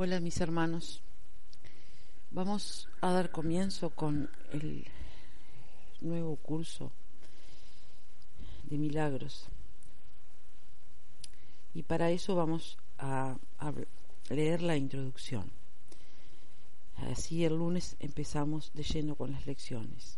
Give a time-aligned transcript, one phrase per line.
[0.00, 1.02] Hola mis hermanos.
[2.30, 4.86] Vamos a dar comienzo con el
[6.00, 6.92] nuevo curso
[8.70, 9.48] de milagros.
[11.74, 13.38] Y para eso vamos a,
[14.30, 15.50] leer la introducción.
[17.10, 20.16] Así el lunes empezamos de lleno con las lecciones.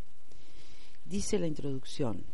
[1.07, 2.27] Dice la introducción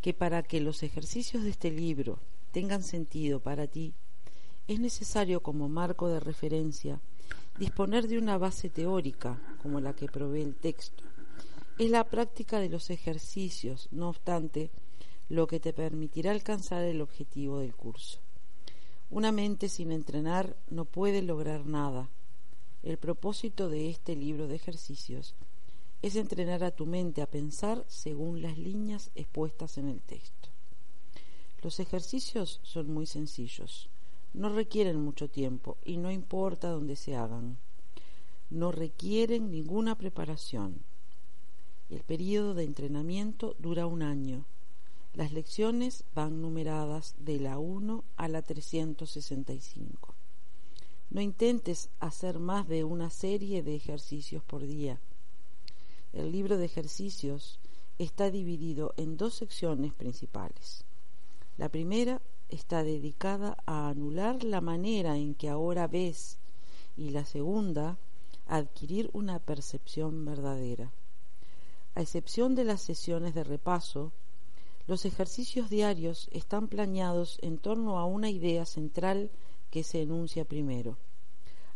[0.00, 2.18] que para que los ejercicios de este libro
[2.50, 3.94] tengan sentido para ti,
[4.72, 7.00] es necesario como marco de referencia
[7.58, 11.04] disponer de una base teórica como la que provee el texto.
[11.78, 14.70] Es la práctica de los ejercicios, no obstante,
[15.28, 18.20] lo que te permitirá alcanzar el objetivo del curso.
[19.10, 22.08] Una mente sin entrenar no puede lograr nada.
[22.82, 25.34] El propósito de este libro de ejercicios
[26.00, 30.48] es entrenar a tu mente a pensar según las líneas expuestas en el texto.
[31.62, 33.88] Los ejercicios son muy sencillos
[34.34, 37.58] no requieren mucho tiempo y no importa dónde se hagan.
[38.50, 40.82] No requieren ninguna preparación.
[41.90, 44.46] El periodo de entrenamiento dura un año.
[45.14, 50.14] Las lecciones van numeradas de la 1 a la 365.
[51.10, 54.98] No intentes hacer más de una serie de ejercicios por día.
[56.14, 57.58] El libro de ejercicios
[57.98, 60.84] está dividido en dos secciones principales.
[61.58, 62.22] La primera
[62.54, 66.38] está dedicada a anular la manera en que ahora ves
[66.96, 67.98] y la segunda
[68.46, 70.92] a adquirir una percepción verdadera.
[71.94, 74.12] A excepción de las sesiones de repaso,
[74.86, 79.30] los ejercicios diarios están planeados en torno a una idea central
[79.70, 80.98] que se enuncia primero.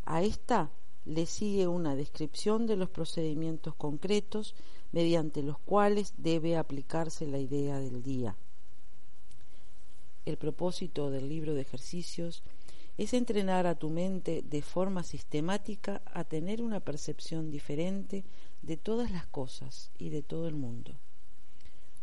[0.04, 0.70] A esta
[1.04, 4.54] le sigue una descripción de los procedimientos concretos
[4.92, 8.36] mediante los cuales debe aplicarse la idea del día.
[10.26, 12.42] El propósito del libro de ejercicios
[12.98, 18.24] es entrenar a tu mente de forma sistemática a tener una percepción diferente
[18.60, 20.96] de todas las cosas y de todo el mundo.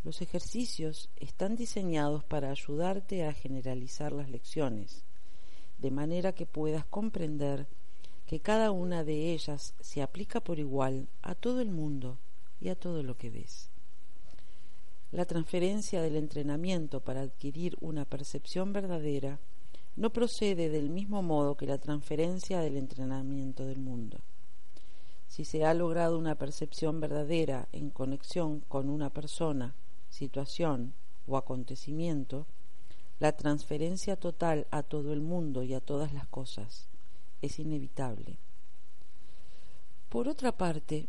[0.06, 5.04] Los ejercicios están diseñados para ayudarte a generalizar las lecciones,
[5.80, 7.68] de manera que puedas comprender
[8.26, 12.20] que cada una de ellas se aplica por igual a todo el mundo
[12.62, 13.70] y a todo lo que ves.
[15.14, 19.40] La transferencia del entrenamiento para adquirir una percepción verdadera
[19.96, 24.22] no procede del mismo modo que la transferencia del entrenamiento del mundo.
[25.28, 29.76] Si se ha logrado una percepción verdadera en conexión con una persona,
[30.10, 30.96] situación
[31.28, 32.48] o acontecimiento,
[33.20, 36.88] la transferencia total a todo el mundo y a todas las cosas
[37.44, 38.40] es inevitable.
[40.10, 41.08] Por otra parte,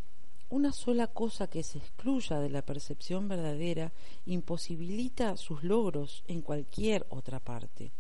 [0.55, 3.93] una sola cosa que se excluya de la percepción verdadera
[4.25, 7.91] imposibilita sus logros en cualquier otra parte.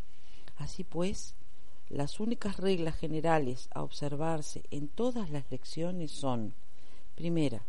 [0.58, 1.34] Así pues,
[1.88, 6.54] las únicas reglas generales a observarse en todas las lecciones son,
[7.16, 7.64] primera,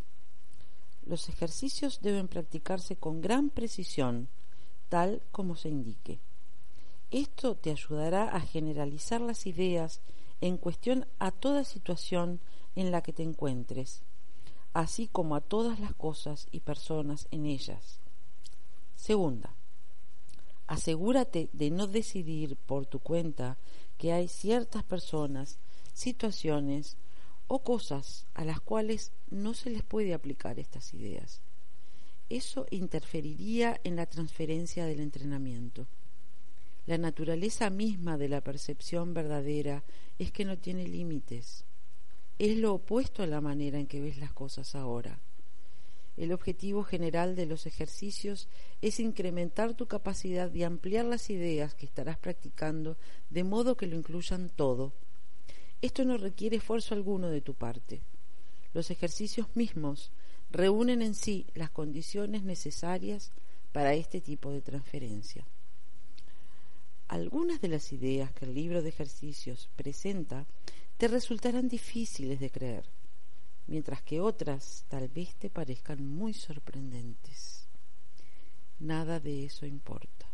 [1.08, 4.28] los ejercicios deben practicarse con gran precisión,
[4.90, 6.20] tal como se indique.
[7.10, 10.02] Esto te ayudará a generalizar las ideas
[10.42, 12.40] en cuestión a toda situación
[12.76, 14.04] en la que te encuentres
[14.76, 18.02] así como a todas las cosas y personas en ellas.
[18.98, 19.56] Segunda,
[20.68, 23.58] asegúrate de no decidir por tu cuenta
[23.98, 25.60] que hay ciertas personas,
[25.94, 26.98] situaciones
[27.48, 31.40] o cosas a las cuales no se les puede aplicar estas ideas.
[32.28, 35.88] Eso interferiría en la transferencia del entrenamiento.
[36.86, 39.86] La naturaleza misma de la percepción verdadera
[40.20, 41.64] es que no tiene límites
[42.40, 45.20] es lo opuesto a la manera en que ves las cosas ahora.
[46.18, 48.48] El objetivo general de los ejercicios
[48.82, 52.98] es incrementar tu capacidad de ampliar las ideas que estarás practicando
[53.30, 54.94] de modo que lo incluyan todo.
[55.82, 58.02] Esto no requiere esfuerzo alguno de tu parte.
[58.74, 60.12] Los ejercicios mismos
[60.52, 63.32] reúnen en sí las condiciones necesarias
[63.74, 65.46] para este tipo de transferencia.
[67.10, 70.46] Algunas de las ideas que el libro de ejercicios presenta
[70.98, 72.86] te resultarán difíciles de creer,
[73.68, 77.68] mientras que otras tal vez te parezcan muy sorprendentes.
[78.80, 80.26] Nada de eso importa.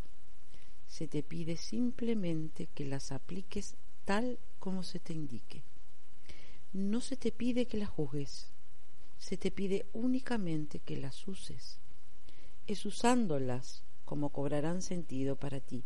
[0.86, 3.74] Se te pide simplemente que las apliques
[4.04, 5.62] tal como se te indique.
[6.72, 8.48] No se te pide que las juzgues,
[9.18, 11.78] se te pide únicamente que las uses.
[12.66, 15.82] Es usándolas como cobrarán sentido para ti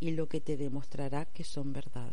[0.00, 2.12] y lo que te demostrará que son verdad.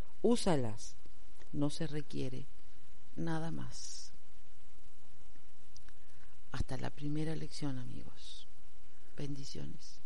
[0.21, 0.95] úsalas.
[1.51, 2.47] No se requiere
[3.15, 4.11] nada más.
[6.51, 8.47] Hasta la primera lección, amigos.
[9.15, 10.00] Bendiciones.